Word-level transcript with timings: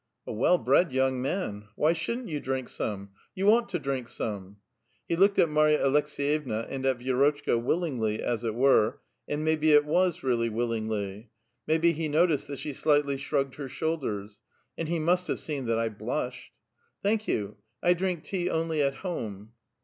(A 0.25 0.33
well 0.33 0.57
bred 0.57 0.91
young 0.91 1.21
man 1.21 1.65
I)— 1.77 1.79
Whv 1.81 1.95
shouMn't 1.95 2.25
vou 2.27 2.41
drink 2.41 2.69
some? 2.69 3.11
You 3.35 3.45
ouo^ht 3.45 3.67
to 3.67 3.77
drink 3.77 4.07
some 4.07 4.57
I" 5.07 5.13
lie 5.13 5.19
looked 5.19 5.37
at 5.37 5.47
^larva 5.49 5.79
Aleks^'vevna 5.79 6.65
and 6.71 6.87
at 6.87 6.97
Vi6rotchka 6.97 7.61
will 7.61 7.81
ingly, 7.81 8.17
as 8.17 8.43
it 8.43 8.55
were; 8.55 8.99
and 9.27 9.43
maybe 9.45 9.73
it 9.73 9.85
was 9.85 10.23
really 10.23 10.49
willingly. 10.49 11.29
May 11.67 11.77
be 11.77 11.91
he 11.91 12.07
noticed 12.07 12.47
that 12.47 12.57
she 12.57 12.73
slightly 12.73 13.17
shrugged 13.17 13.53
her 13.57 13.69
shoulders." 13.69 14.39
And 14.75 14.89
he 14.89 14.97
must 14.97 15.27
have 15.27 15.39
seen 15.39 15.67
that 15.67 15.77
I 15.77 15.89
blushed!" 15.89 16.51
"Thank 17.03 17.25
vou! 17.27 17.57
I 17.83 17.93
drink 17.93 18.23
tea 18.23 18.49
only 18.49 18.81
at 18.81 18.95
home.' 19.05 19.51